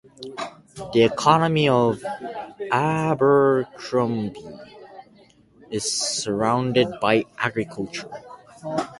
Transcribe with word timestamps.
The 0.93 1.03
economy 1.03 1.69
of 1.69 2.03
Abercrombie 2.71 4.43
is 5.69 5.91
surrounded 5.95 6.87
by 6.99 7.25
agriculture. 7.37 8.09